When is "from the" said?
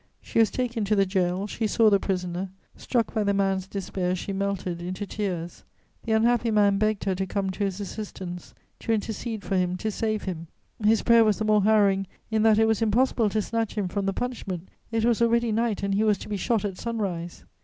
13.87-14.11